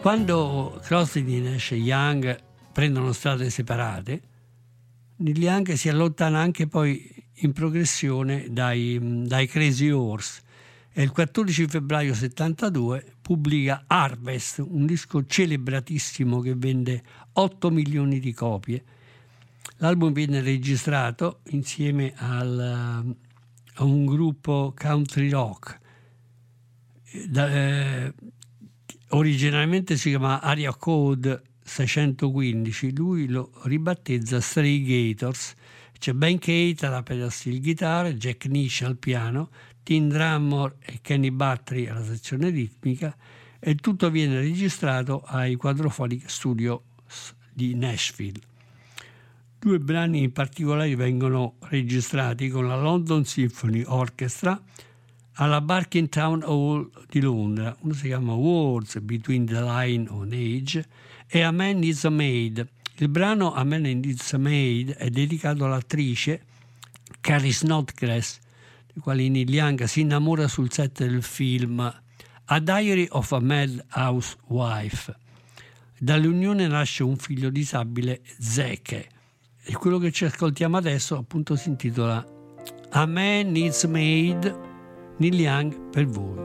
Quando 0.06 0.78
Crosby, 0.84 1.42
e 1.44 1.74
Young 1.74 2.40
prendono 2.72 3.10
strade 3.10 3.50
separate, 3.50 4.22
Neil 5.16 5.42
Young 5.42 5.72
si 5.72 5.88
allontana 5.88 6.38
anche 6.38 6.68
poi 6.68 7.12
in 7.38 7.52
progressione 7.52 8.46
dai, 8.48 9.00
dai 9.02 9.48
Crazy 9.48 9.90
Horse 9.90 10.42
e 10.92 11.02
il 11.02 11.10
14 11.10 11.66
febbraio 11.66 12.14
72 12.14 13.14
pubblica 13.20 13.82
Harvest, 13.88 14.58
un 14.58 14.86
disco 14.86 15.26
celebratissimo 15.26 16.38
che 16.38 16.54
vende 16.54 17.02
8 17.32 17.68
milioni 17.70 18.20
di 18.20 18.32
copie. 18.32 18.84
L'album 19.78 20.12
viene 20.12 20.40
registrato 20.40 21.40
insieme 21.46 22.12
al, 22.14 23.16
a 23.74 23.82
un 23.82 24.06
gruppo 24.06 24.72
country 24.72 25.30
rock. 25.30 25.80
Da, 27.28 27.50
eh, 27.50 28.14
originariamente 29.10 29.96
si 29.96 30.10
chiama 30.10 30.40
Area 30.40 30.74
Code 30.74 31.42
615, 31.62 32.94
lui 32.94 33.28
lo 33.28 33.50
ribattezza 33.64 34.40
Stray 34.40 34.82
Gators. 34.82 35.54
C'è 35.98 36.12
Ben 36.12 36.38
Kate 36.38 36.86
alla 36.86 37.02
pedal 37.02 37.32
steel 37.32 37.60
guitar, 37.60 38.08
Jack 38.12 38.46
Nish 38.46 38.82
al 38.82 38.96
piano, 38.96 39.50
Tim 39.82 40.08
Drummond 40.08 40.74
e 40.80 40.98
Kenny 41.00 41.30
Battery 41.30 41.86
alla 41.86 42.04
sezione 42.04 42.50
ritmica 42.50 43.16
e 43.58 43.74
tutto 43.76 44.10
viene 44.10 44.40
registrato 44.40 45.22
ai 45.22 45.56
Quadrophonic 45.56 46.30
Studios 46.30 46.80
di 47.52 47.74
Nashville. 47.74 48.40
Due 49.58 49.80
brani 49.80 50.22
in 50.22 50.32
particolare 50.32 50.94
vengono 50.94 51.54
registrati 51.60 52.48
con 52.48 52.68
la 52.68 52.76
London 52.76 53.24
Symphony 53.24 53.82
Orchestra 53.86 54.60
alla 55.36 55.60
Barking 55.60 56.08
Hall 56.16 56.90
di 57.08 57.20
Londra. 57.20 57.76
Uno 57.80 57.92
si 57.92 58.06
chiama 58.06 58.34
Words 58.34 59.00
Between 59.00 59.46
the 59.46 59.60
Line 59.60 60.08
on 60.08 60.32
Age 60.32 60.86
e 61.26 61.42
A 61.42 61.50
Man 61.50 61.82
Is 61.82 62.04
a 62.04 62.10
Maid. 62.10 62.66
Il 62.98 63.08
brano 63.08 63.52
A 63.52 63.64
Man 63.64 63.84
Is 63.84 64.32
a 64.32 64.38
Maid 64.38 64.92
è 64.92 65.10
dedicato 65.10 65.64
all'attrice 65.64 66.44
Carrie 67.20 67.52
Snodgrass, 67.52 68.38
di 68.92 69.00
quale 69.00 69.28
Neil 69.28 69.52
Young 69.52 69.82
si 69.84 70.00
innamora 70.00 70.48
sul 70.48 70.72
set 70.72 71.04
del 71.04 71.22
film 71.22 71.80
A 71.80 72.60
Diary 72.60 73.06
of 73.10 73.32
a 73.32 73.40
Mad 73.40 73.84
Housewife. 73.90 75.14
Dall'unione 75.98 76.66
nasce 76.66 77.02
un 77.02 77.16
figlio 77.16 77.50
disabile, 77.50 78.22
Zeke. 78.38 79.08
E 79.62 79.72
quello 79.74 79.98
che 79.98 80.12
ci 80.12 80.24
ascoltiamo 80.24 80.76
adesso 80.76 81.16
appunto 81.16 81.56
si 81.56 81.68
intitola 81.68 82.24
A 82.90 83.06
Man 83.06 83.56
Is 83.56 83.84
Made 83.84 84.65
Neil 85.18 85.40
Young 85.40 85.72
per 85.92 86.04
voi. 86.04 86.36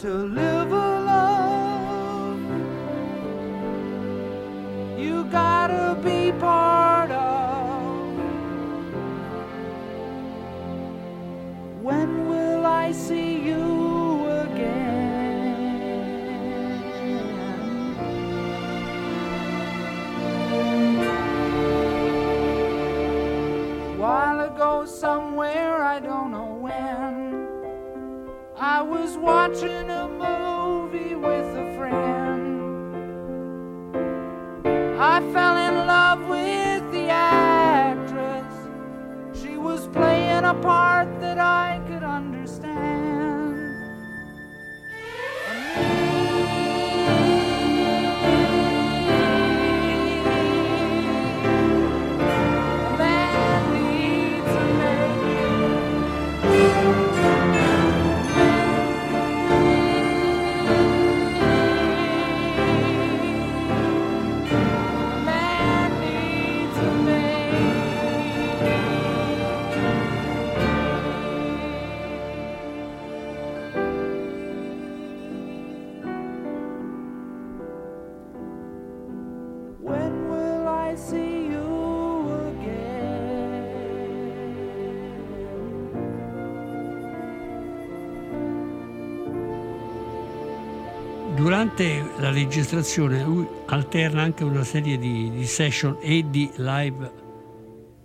To 0.00 0.08
live 0.08 0.49
was 28.90 29.16
watching 29.16 29.88
a 29.88 30.08
movie 30.08 31.14
with 31.14 31.46
a 31.64 31.76
friend. 31.76 32.60
I 35.00 35.20
fell 35.32 35.56
in 35.68 35.86
love 35.86 36.28
with 36.28 36.90
the 36.90 37.08
actress. 37.08 38.52
She 39.40 39.56
was 39.56 39.86
playing 39.86 40.44
a 40.44 40.54
part 40.54 41.20
that 41.20 41.38
I 41.38 41.69
Durante 91.70 92.20
la 92.20 92.30
registrazione 92.30 93.22
lui 93.22 93.46
alterna 93.66 94.22
anche 94.22 94.42
una 94.42 94.64
serie 94.64 94.98
di, 94.98 95.30
di 95.30 95.46
session 95.46 95.98
e 96.00 96.28
di 96.28 96.50
live 96.56 97.12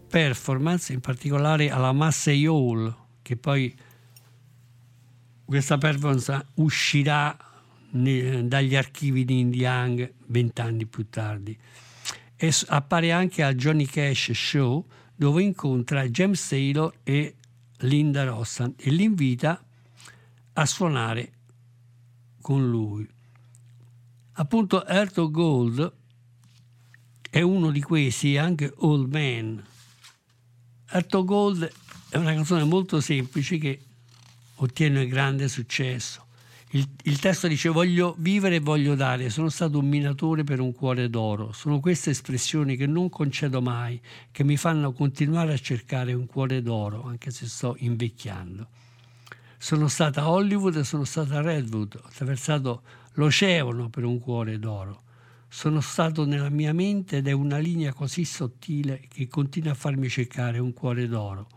performance, 0.08 0.94
in 0.94 1.02
particolare 1.02 1.72
alla 1.72 1.92
Massey 1.92 2.46
Hall, 2.46 2.96
che 3.24 3.36
poi 3.36 3.76
questa 5.44 5.80
performance 5.80 6.46
uscirà 6.56 7.36
dagli 7.90 8.76
archivi 8.76 9.26
di 9.26 9.40
Indie 9.40 9.68
Young 9.68 10.14
vent'anni 10.28 10.86
più 10.86 11.10
tardi. 11.10 11.58
E 12.36 12.54
appare 12.68 13.12
anche 13.12 13.42
al 13.42 13.56
Johnny 13.56 13.86
Cash 13.86 14.32
Show 14.32 14.86
dove 15.16 15.42
incontra 15.42 16.08
James 16.08 16.48
Taylor 16.48 16.94
e 17.04 17.36
Linda 17.80 18.26
Rossan 18.26 18.76
e 18.78 18.92
li 18.92 19.04
invita 19.04 19.62
a 20.54 20.66
suonare 20.66 21.32
con 22.42 22.70
lui. 22.70 23.14
Appunto 24.38 24.86
Earth 24.86 25.18
of 25.18 25.32
Gold 25.32 25.94
è 27.30 27.40
uno 27.40 27.72
di 27.72 27.82
questi, 27.82 28.38
anche 28.38 28.74
Old 28.78 29.10
Man. 29.10 29.64
Earth 30.90 31.14
of 31.14 31.26
Gold 31.26 31.72
è 32.10 32.18
una 32.18 32.34
canzone 32.34 32.66
molto 32.66 33.00
semplice 33.00 33.58
che 33.58 33.80
ottiene 34.56 35.08
grande 35.08 35.48
successo. 35.48 36.24
Il, 36.72 36.86
il 37.04 37.20
testo 37.20 37.48
dice 37.48 37.70
voglio 37.70 38.14
vivere 38.18 38.56
e 38.56 38.60
voglio 38.60 38.96
dare, 38.96 39.30
sono 39.30 39.48
stato 39.48 39.80
un 39.80 39.88
minatore 39.88 40.44
per 40.44 40.60
un 40.60 40.74
cuore 40.74 41.10
d'oro. 41.10 41.54
Sono 41.54 41.80
queste 41.80 42.10
espressioni 42.10 42.76
che 42.76 42.88
non 42.88 43.08
concedo 43.08 43.62
mai, 43.62 44.02
che 44.32 44.44
mi 44.44 44.58
fanno 44.58 44.92
continuare 44.92 45.54
a 45.54 45.58
cercare 45.58 46.12
un 46.12 46.26
cuore 46.26 46.62
d'oro, 46.62 47.04
anche 47.04 47.32
se 47.32 47.48
sto 47.48 47.78
invecchiando. 47.80 48.68
Sono 49.58 49.88
stata 49.88 50.24
a 50.24 50.30
Hollywood 50.30 50.76
e 50.76 50.84
sono 50.84 51.06
stata 51.06 51.38
a 51.38 51.42
Redwood, 51.42 51.98
ho 52.04 52.08
attraversato 52.08 52.82
l'oceano 53.16 53.90
per 53.90 54.04
un 54.04 54.20
cuore 54.20 54.58
d'oro. 54.60 55.04
Sono 55.48 55.82
stato 55.82 56.26
nella 56.26 56.50
mia 56.50 56.74
mente 56.74 57.18
ed 57.18 57.28
è 57.28 57.32
una 57.32 57.58
linea 57.58 57.94
così 57.94 58.26
sottile 58.26 59.02
che 59.08 59.28
continua 59.28 59.72
a 59.72 59.76
farmi 59.76 60.10
cercare 60.10 60.60
un 60.60 60.74
cuore 60.74 61.08
d'oro. 61.08 61.48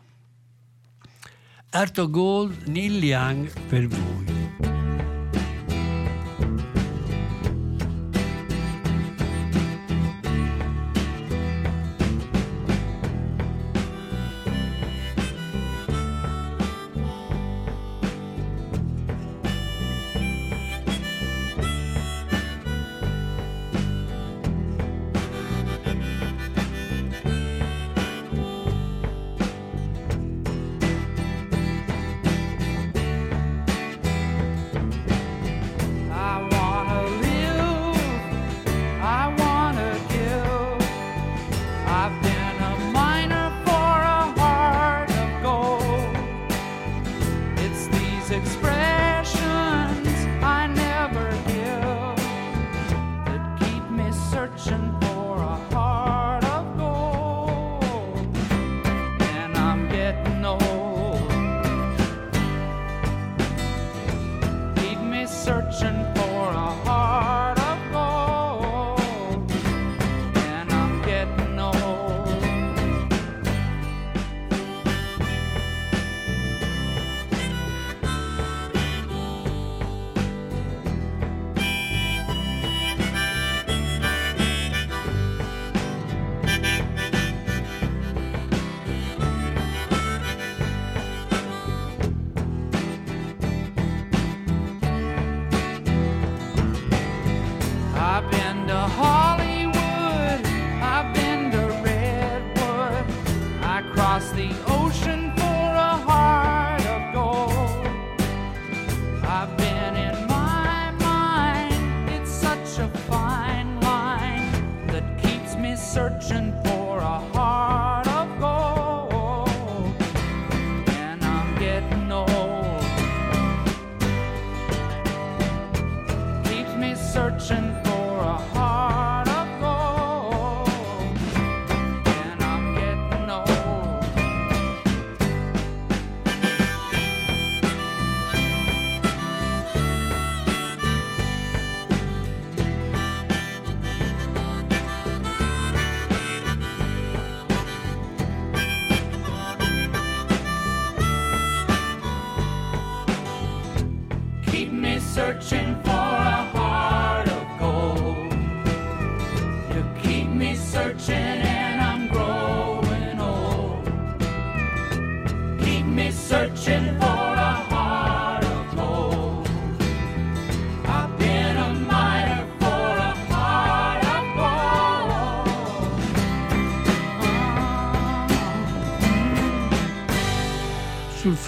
Art 1.71 1.99
of 1.99 2.11
Gold, 2.11 2.67
Neil 2.67 3.03
Young 3.03 3.51
per 3.69 3.87
voi. 3.87 4.78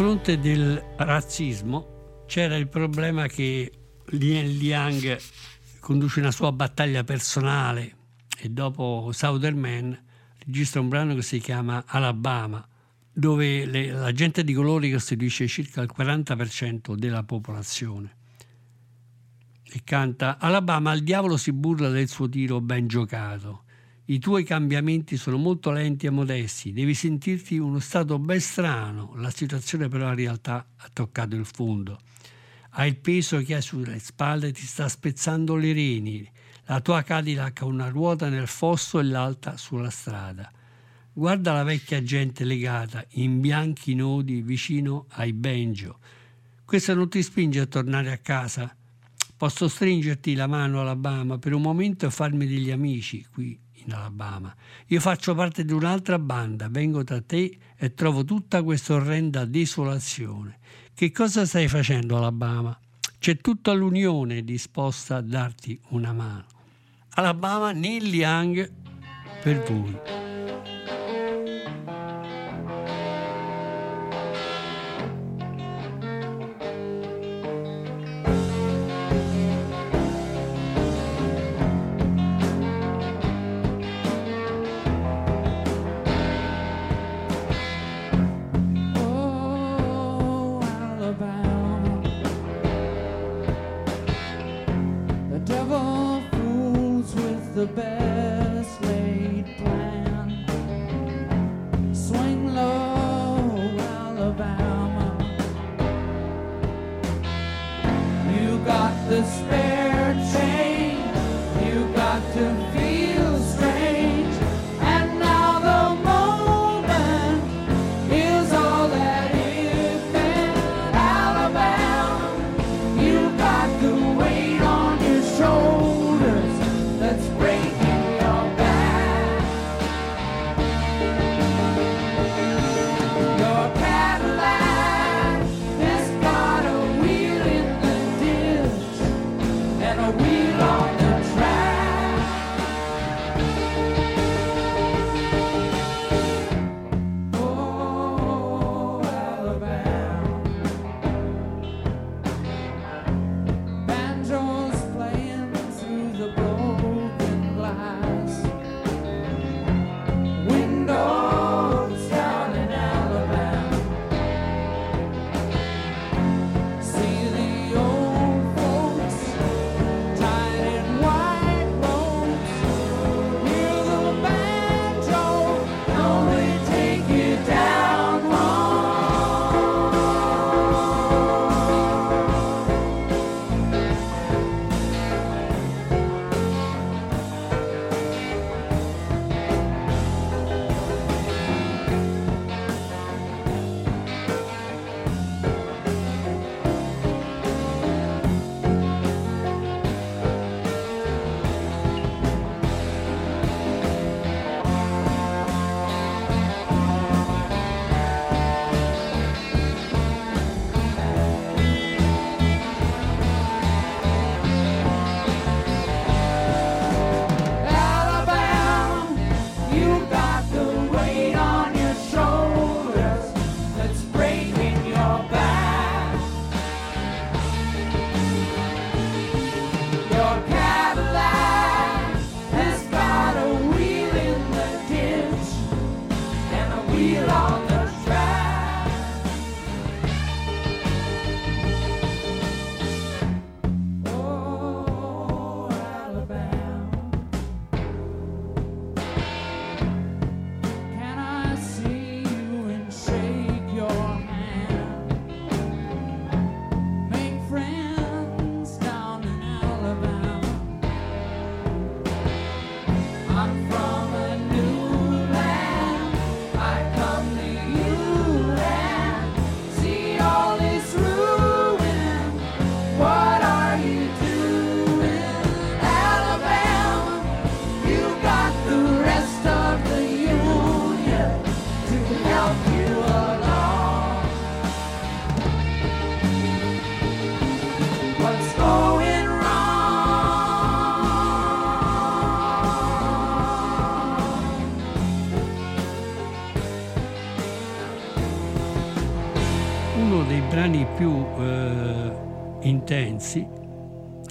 Fronte 0.01 0.39
del 0.39 0.83
razzismo 0.97 2.25
c'era 2.27 2.57
il 2.57 2.69
problema 2.69 3.27
che 3.27 3.71
Lien 4.13 4.49
Liang 4.57 5.19
conduce 5.79 6.21
una 6.21 6.31
sua 6.31 6.53
battaglia 6.53 7.05
personale 7.05 7.97
e 8.39 8.49
dopo 8.49 9.11
Southern 9.13 9.59
Man 9.59 10.03
registra 10.39 10.81
un 10.81 10.89
brano 10.89 11.15
che 11.15 11.21
si 11.21 11.39
chiama 11.39 11.85
Alabama, 11.87 12.67
dove 13.13 13.67
le- 13.67 13.91
la 13.93 14.11
gente 14.13 14.43
di 14.43 14.55
colore 14.55 14.91
costituisce 14.91 15.47
circa 15.47 15.83
il 15.83 15.91
40% 15.95 16.95
della 16.95 17.23
popolazione. 17.23 18.17
E 19.65 19.83
canta 19.85 20.39
Alabama, 20.39 20.95
il 20.95 21.05
diavolo 21.05 21.37
si 21.37 21.53
burla 21.53 21.91
del 21.91 22.09
suo 22.09 22.27
tiro 22.27 22.63
ben 22.63 22.87
giocato. 22.87 23.65
I 24.11 24.19
tuoi 24.19 24.43
cambiamenti 24.43 25.17
sono 25.17 25.37
molto 25.37 25.71
lenti 25.71 26.07
e 26.07 26.11
modesti, 26.11 26.73
devi 26.73 26.95
sentirti 26.95 27.59
uno 27.59 27.79
stato 27.79 28.19
ben 28.19 28.41
strano, 28.41 29.13
la 29.15 29.31
situazione 29.31 29.87
però 29.87 30.09
in 30.09 30.17
realtà 30.17 30.67
ha 30.79 30.91
toccato 30.93 31.37
il 31.37 31.47
fondo. 31.47 32.01
Hai 32.71 32.89
il 32.89 32.97
peso 32.97 33.41
che 33.41 33.55
hai 33.55 33.63
sulle 33.63 34.01
spalle, 34.01 34.51
ti 34.51 34.67
sta 34.67 34.89
spezzando 34.89 35.55
le 35.55 35.73
reni, 35.73 36.29
la 36.65 36.81
tua 36.81 37.03
Cadillac 37.03 37.61
ha 37.61 37.67
una 37.67 37.89
ruota 37.89 38.29
nel 38.29 38.49
fosso 38.49 38.99
e 38.99 39.05
l'altra 39.05 39.57
sulla 39.57 39.91
strada. 39.91 40.51
Guarda 41.13 41.53
la 41.53 41.63
vecchia 41.63 42.03
gente 42.03 42.43
legata 42.43 43.05
in 43.11 43.41
bianchi 43.41 43.95
nodi 43.95 44.43
vicino 44.43 45.07
ai 45.11 45.33
banjo. 45.33 46.01
Questo 46.65 46.95
non 46.95 47.09
ti 47.09 47.23
spinge 47.23 47.61
a 47.61 47.67
tornare 47.67 48.11
a 48.11 48.19
casa? 48.19 48.75
Posso 49.37 49.69
stringerti 49.69 50.35
la 50.35 50.49
mano 50.49 50.81
Alabama 50.81 51.39
per 51.39 51.55
un 51.55 51.63
momento 51.63 52.07
e 52.07 52.11
farmi 52.11 52.49
degli 52.49 52.73
amici 52.73 53.25
qui 53.33 53.69
in 53.85 53.93
Alabama. 53.93 54.55
Io 54.87 55.01
faccio 55.01 55.35
parte 55.35 55.65
di 55.65 55.73
un'altra 55.73 56.19
banda, 56.19 56.69
vengo 56.69 57.03
da 57.03 57.21
te 57.21 57.59
e 57.77 57.95
trovo 57.95 58.25
tutta 58.25 58.63
questa 58.63 58.95
orrenda 58.95 59.45
desolazione. 59.45 60.59
Che 60.95 61.11
cosa 61.13 61.47
stai 61.47 61.69
facendo 61.69 62.17
Alabama? 62.17 62.79
C'è 63.19 63.37
tutta 63.37 63.73
l'Unione 63.73 64.43
disposta 64.43 65.17
a 65.17 65.21
darti 65.21 65.79
una 65.91 66.13
mano. 66.13 66.47
Alabama, 67.11 67.73
Neil 67.73 68.15
Young 68.15 68.71
per 69.43 69.63
voi. 69.63 70.20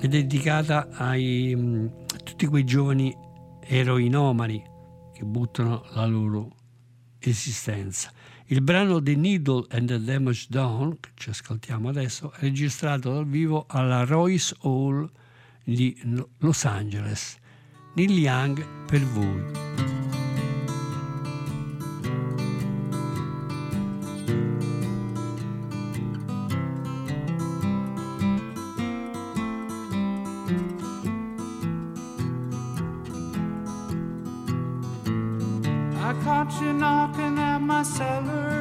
Dedicata 0.10 0.89
a 0.91 1.14
tutti 2.24 2.47
quei 2.47 2.66
giovani 2.66 3.16
eroinomani 3.62 4.62
che 5.14 5.24
buttano 5.24 5.86
la 5.93 6.05
loro 6.05 6.49
esistenza. 7.20 8.12
Il 8.47 8.62
brano 8.62 9.01
The 9.01 9.16
Needle 9.16 9.68
and 9.70 9.88
the 9.88 10.01
Damage 10.01 10.47
Done, 10.49 10.97
che 10.99 11.12
ci 11.14 11.30
ascoltiamo 11.30 11.89
adesso, 11.89 12.32
è 12.34 12.39
registrato 12.41 13.14
dal 13.14 13.28
vivo 13.28 13.66
alla 13.68 14.03
Royce 14.03 14.55
Hall 14.62 15.07
di 15.64 15.95
Los 16.39 16.66
Angeles. 16.66 17.38
Neil 17.93 18.18
Young 18.18 18.66
per 18.88 19.03
voi. 19.03 19.98
Caught 36.30 36.61
you 36.61 36.73
knocking 36.73 37.39
at 37.39 37.57
my 37.57 37.82
cellar 37.82 38.59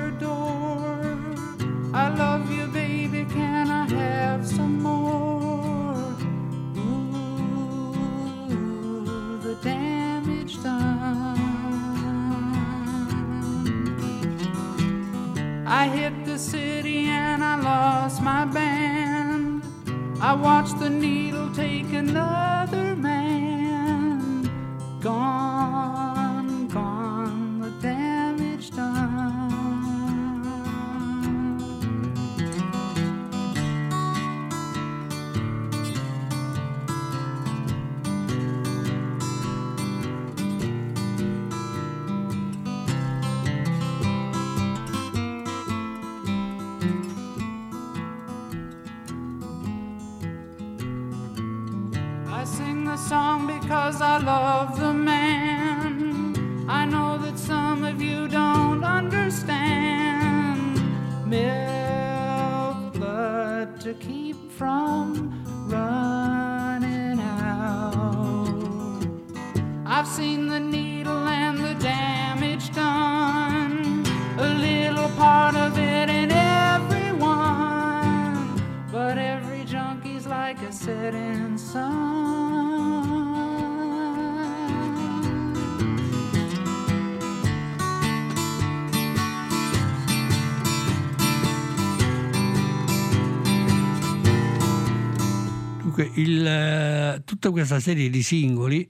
Dunque, 95.99 96.23
il, 96.23 96.47
eh, 96.47 97.23
tutta 97.25 97.51
questa 97.51 97.81
serie 97.81 98.09
di 98.09 98.23
singoli 98.23 98.89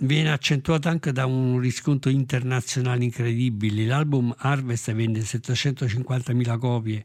viene 0.00 0.30
accentuata 0.30 0.90
anche 0.90 1.10
da 1.10 1.24
un 1.24 1.58
riscontro 1.58 2.10
internazionale 2.10 3.04
incredibile. 3.04 3.86
L'album 3.86 4.34
Harvest 4.36 4.92
vende 4.92 5.20
750.000 5.20 6.58
copie 6.58 7.04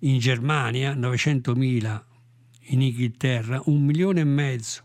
in 0.00 0.18
Germania, 0.18 0.94
900.000 0.94 2.02
in 2.70 2.80
Inghilterra, 2.80 3.60
un 3.66 3.84
milione 3.84 4.20
e 4.20 4.24
mezzo 4.24 4.82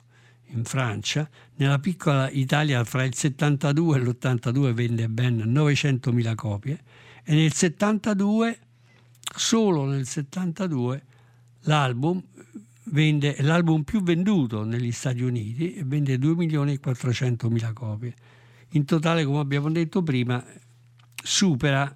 in 0.48 0.66
Francia. 0.66 1.30
Nella 1.56 1.80
piccola 1.80 2.30
Italia 2.30 2.84
fra 2.84 3.06
il 3.06 3.16
72 3.16 3.98
e 3.98 4.02
l'82 4.02 4.74
vende 4.74 5.08
ben 5.08 5.38
900.000 5.38 6.36
copie 6.36 6.84
e 7.24 7.34
nel 7.34 7.54
72, 7.54 8.60
solo 9.34 9.86
nel 9.86 10.06
72, 10.06 11.06
l'album 11.62 12.22
vende, 12.86 13.36
l'album 13.42 13.84
più 13.84 14.02
venduto 14.02 14.64
negli 14.64 14.92
Stati 14.92 15.22
Uniti 15.22 15.76
e 15.76 15.84
vende 15.84 16.18
2 16.18 16.36
milioni 16.36 16.74
e 16.74 16.80
400 16.80 17.50
mila 17.50 17.74
copie. 17.74 18.14
In 18.72 18.86
totale, 18.86 19.24
come 19.24 19.40
abbiamo 19.40 19.70
detto 19.70 20.02
prima, 20.02 20.44
supera 21.24 21.96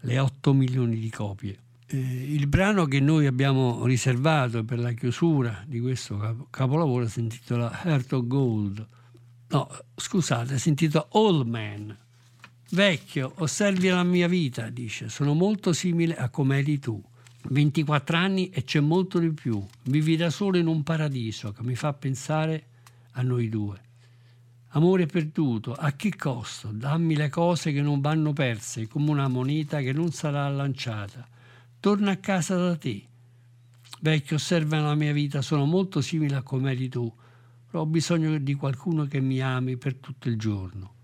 le 0.00 0.18
8 0.18 0.52
milioni 0.52 0.98
di 0.98 1.10
copie. 1.10 1.58
Eh, 1.86 1.96
il 1.96 2.46
brano 2.46 2.86
che 2.86 3.00
noi 3.00 3.26
abbiamo 3.26 3.84
riservato 3.84 4.64
per 4.64 4.78
la 4.78 4.92
chiusura 4.92 5.62
di 5.66 5.80
questo 5.80 6.16
capo- 6.16 6.46
capolavoro 6.50 7.06
si 7.06 7.20
intitola 7.20 7.82
Heart 7.84 8.12
of 8.12 8.26
Gold. 8.26 8.86
No, 9.48 9.68
scusate, 9.94 10.58
si 10.58 10.70
intitola 10.70 11.06
Old 11.10 11.46
Man. 11.46 11.96
Vecchio, 12.70 13.34
osservi 13.36 13.88
la 13.88 14.02
mia 14.02 14.26
vita, 14.26 14.70
dice, 14.70 15.10
sono 15.10 15.34
molto 15.34 15.74
simile 15.74 16.16
a 16.16 16.30
come 16.30 16.58
eri 16.58 16.78
tu. 16.78 17.02
24 17.48 18.16
anni 18.16 18.50
e 18.50 18.64
c'è 18.64 18.80
molto 18.80 19.18
di 19.18 19.30
più. 19.32 19.64
Vivi 19.84 20.16
da 20.16 20.30
solo 20.30 20.58
in 20.58 20.66
un 20.66 20.82
paradiso 20.82 21.52
che 21.52 21.62
mi 21.62 21.74
fa 21.74 21.92
pensare 21.92 22.66
a 23.12 23.22
noi 23.22 23.48
due. 23.48 23.80
Amore 24.74 25.06
perduto, 25.06 25.74
a 25.74 25.92
che 25.92 26.16
costo? 26.16 26.68
Dammi 26.68 27.14
le 27.14 27.28
cose 27.28 27.72
che 27.72 27.82
non 27.82 28.00
vanno 28.00 28.32
perse, 28.32 28.88
come 28.88 29.10
una 29.10 29.28
moneta 29.28 29.80
che 29.80 29.92
non 29.92 30.12
sarà 30.12 30.48
lanciata. 30.48 31.28
Torna 31.78 32.12
a 32.12 32.16
casa 32.16 32.56
da 32.56 32.76
te. 32.76 33.04
Vecchio, 34.00 34.36
osserva 34.36 34.80
la 34.80 34.94
mia 34.94 35.12
vita, 35.12 35.42
sono 35.42 35.66
molto 35.66 36.00
simile 36.00 36.36
a 36.36 36.42
come 36.42 36.72
eri 36.72 36.88
tu, 36.88 37.12
però 37.70 37.82
ho 37.82 37.86
bisogno 37.86 38.38
di 38.38 38.54
qualcuno 38.54 39.04
che 39.04 39.20
mi 39.20 39.40
ami 39.40 39.76
per 39.76 39.96
tutto 39.96 40.28
il 40.28 40.38
giorno. 40.38 40.94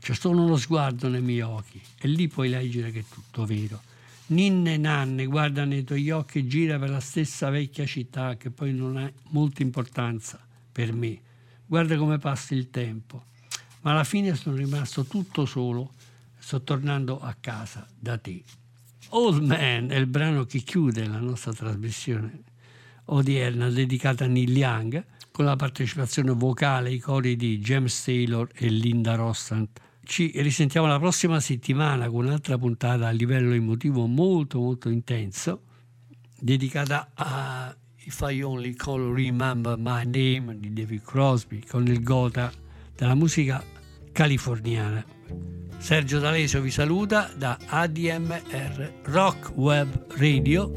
C'è 0.00 0.14
solo 0.14 0.42
uno 0.42 0.56
sguardo 0.56 1.08
nei 1.08 1.22
miei 1.22 1.42
occhi 1.42 1.80
e 2.00 2.08
lì 2.08 2.26
puoi 2.26 2.48
leggere 2.48 2.90
che 2.90 3.00
è 3.00 3.04
tutto 3.08 3.44
vero. 3.44 3.80
Ninne 4.30 4.74
e 4.74 4.76
nanne 4.76 5.26
guarda 5.26 5.64
nei 5.64 5.82
tuoi 5.82 6.10
occhi 6.10 6.38
e 6.38 6.46
gira 6.46 6.78
per 6.78 6.90
la 6.90 7.00
stessa 7.00 7.50
vecchia 7.50 7.84
città 7.84 8.36
che 8.36 8.50
poi 8.50 8.72
non 8.72 8.96
ha 8.96 9.10
molta 9.30 9.62
importanza 9.62 10.40
per 10.70 10.92
me. 10.92 11.20
Guarda 11.66 11.96
come 11.96 12.18
passa 12.18 12.54
il 12.54 12.70
tempo. 12.70 13.24
Ma 13.80 13.90
alla 13.90 14.04
fine 14.04 14.34
sono 14.36 14.56
rimasto 14.56 15.04
tutto 15.04 15.46
solo 15.46 15.94
e 16.38 16.42
sto 16.42 16.62
tornando 16.62 17.20
a 17.20 17.34
casa 17.40 17.86
da 17.98 18.18
te. 18.18 18.42
Old 19.08 19.42
Man 19.42 19.90
è 19.90 19.96
il 19.96 20.06
brano 20.06 20.44
che 20.44 20.60
chiude 20.60 21.06
la 21.06 21.18
nostra 21.18 21.52
trasmissione 21.52 22.44
odierna 23.06 23.68
dedicata 23.70 24.24
a 24.24 24.28
Neil 24.28 24.56
Young 24.56 25.04
con 25.32 25.44
la 25.44 25.56
partecipazione 25.56 26.30
vocale 26.32 26.90
ai 26.90 26.98
cori 26.98 27.34
di 27.34 27.58
James 27.58 28.04
Taylor 28.04 28.48
e 28.54 28.68
Linda 28.68 29.16
Rostand. 29.16 29.68
Ci 30.04 30.32
risentiamo 30.36 30.86
la 30.86 30.98
prossima 30.98 31.38
settimana 31.40 32.08
con 32.08 32.24
un'altra 32.26 32.58
puntata 32.58 33.06
a 33.06 33.10
livello 33.10 33.52
emotivo 33.52 34.06
molto 34.06 34.58
molto 34.58 34.88
intenso 34.88 35.62
dedicata 36.40 37.10
a 37.14 37.74
If 37.96 38.24
I 38.26 38.42
Only 38.42 38.74
Call 38.74 39.14
Remember 39.14 39.76
My 39.76 40.04
Name 40.04 40.58
di 40.58 40.72
David 40.72 41.02
Crosby 41.02 41.64
con 41.64 41.86
il 41.86 42.02
gota 42.02 42.50
della 42.96 43.14
musica 43.14 43.62
californiana. 44.12 45.04
Sergio 45.78 46.18
D'Alesio 46.18 46.60
vi 46.60 46.70
saluta 46.70 47.30
da 47.36 47.58
ADMR 47.66 48.92
Rock 49.04 49.52
Web 49.54 50.06
Radio. 50.16 50.72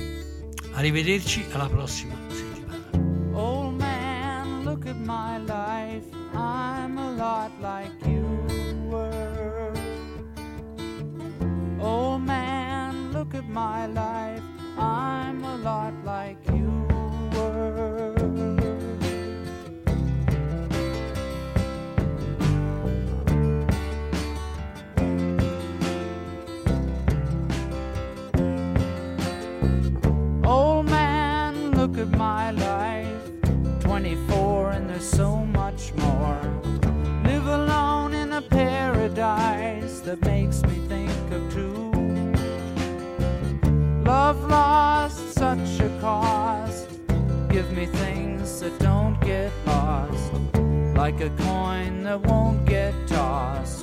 Arrivederci 0.74 1.44
alla 1.52 1.68
prossima 1.68 2.16
settimana. 2.30 2.90
Old 3.34 3.80
man, 3.80 4.64
look 4.64 4.86
at 4.86 4.98
my 4.98 5.40
life. 5.40 6.06
I'm 6.34 6.98
a 6.98 7.12
lot 7.16 7.52
like 7.60 7.92
you 8.06 8.23
Oh 11.86 12.18
man, 12.18 13.12
look 13.12 13.36
at 13.36 13.50
my 13.50 13.88
life. 13.88 14.42
I'm 14.78 15.44
a 15.44 15.58
lot 15.58 15.94
like 16.06 16.38
you 16.48 16.88
were. 17.34 18.16
Old 30.46 30.86
man, 30.86 31.72
look 31.72 31.98
at 31.98 32.10
my 32.12 32.52
life. 32.52 32.83
have 44.28 44.46
lost 44.46 45.34
such 45.34 45.82
a 45.82 45.90
cost. 46.00 46.88
Give 47.50 47.70
me 47.74 47.88
things 47.88 48.62
that 48.62 48.80
don't 48.80 49.20
get 49.20 49.52
lost, 49.66 50.32
like 50.96 51.20
a 51.20 51.30
coin 51.32 52.04
that 52.04 52.22
won't 52.22 52.66
get 52.66 52.94
tossed. 53.06 53.83